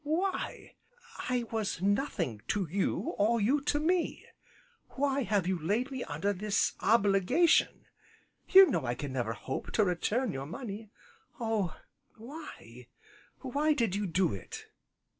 [0.03, 0.73] why?
[1.29, 4.25] I was nothing to you, or you to me,
[4.95, 7.85] why have you laid me under this obligation,
[8.49, 10.89] you know I can never hope to return your money
[11.39, 11.79] oh!
[12.17, 12.87] why,
[13.41, 14.65] why did you do it?"